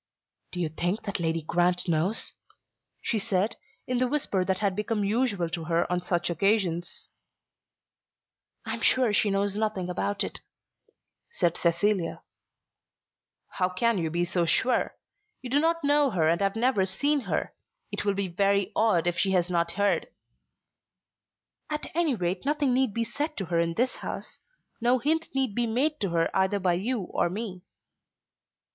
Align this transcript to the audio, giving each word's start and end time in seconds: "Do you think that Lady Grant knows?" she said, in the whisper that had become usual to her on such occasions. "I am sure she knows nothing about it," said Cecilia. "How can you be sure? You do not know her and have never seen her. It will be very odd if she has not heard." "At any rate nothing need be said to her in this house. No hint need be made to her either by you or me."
"Do 0.51 0.59
you 0.59 0.69
think 0.69 1.03
that 1.03 1.19
Lady 1.19 1.43
Grant 1.43 1.87
knows?" 1.87 2.33
she 3.03 3.19
said, 3.19 3.55
in 3.85 3.99
the 3.99 4.07
whisper 4.07 4.43
that 4.43 4.57
had 4.57 4.75
become 4.75 5.03
usual 5.03 5.47
to 5.49 5.65
her 5.65 5.85
on 5.91 6.01
such 6.01 6.27
occasions. 6.31 7.07
"I 8.65 8.73
am 8.73 8.81
sure 8.81 9.13
she 9.13 9.29
knows 9.29 9.55
nothing 9.55 9.91
about 9.91 10.23
it," 10.23 10.39
said 11.29 11.55
Cecilia. 11.55 12.23
"How 13.49 13.69
can 13.69 13.99
you 13.99 14.09
be 14.09 14.25
sure? 14.25 14.95
You 15.39 15.51
do 15.51 15.59
not 15.59 15.83
know 15.83 16.09
her 16.09 16.27
and 16.27 16.41
have 16.41 16.55
never 16.55 16.87
seen 16.87 17.19
her. 17.19 17.53
It 17.91 18.03
will 18.03 18.15
be 18.15 18.27
very 18.27 18.71
odd 18.75 19.05
if 19.05 19.19
she 19.19 19.33
has 19.33 19.51
not 19.51 19.73
heard." 19.73 20.07
"At 21.69 21.91
any 21.95 22.15
rate 22.15 22.43
nothing 22.43 22.73
need 22.73 22.91
be 22.95 23.03
said 23.03 23.37
to 23.37 23.45
her 23.45 23.59
in 23.59 23.75
this 23.75 23.97
house. 23.97 24.39
No 24.81 24.97
hint 24.97 25.29
need 25.35 25.53
be 25.53 25.67
made 25.67 25.99
to 25.99 26.09
her 26.09 26.35
either 26.35 26.57
by 26.57 26.73
you 26.73 27.01
or 27.01 27.29
me." 27.29 27.61